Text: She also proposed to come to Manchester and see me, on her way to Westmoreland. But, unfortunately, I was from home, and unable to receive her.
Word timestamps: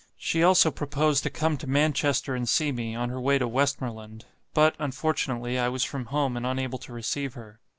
She 0.17 0.41
also 0.41 0.71
proposed 0.71 1.21
to 1.21 1.29
come 1.29 1.57
to 1.57 1.67
Manchester 1.67 2.33
and 2.33 2.49
see 2.49 2.71
me, 2.71 2.95
on 2.95 3.09
her 3.09 3.21
way 3.21 3.37
to 3.37 3.47
Westmoreland. 3.47 4.25
But, 4.51 4.75
unfortunately, 4.79 5.59
I 5.59 5.69
was 5.69 5.83
from 5.83 6.05
home, 6.05 6.35
and 6.35 6.43
unable 6.43 6.79
to 6.79 6.91
receive 6.91 7.35
her. 7.35 7.59